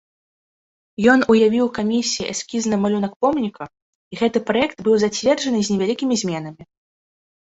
[1.11, 3.63] Ён уявіў камісіі эскізны малюнак помніка,
[4.15, 6.63] і гэты праект быў зацверджаны з невялікімі зменамі.